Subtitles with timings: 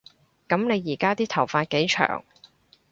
[0.49, 2.23] 噉你而家啲頭髮幾長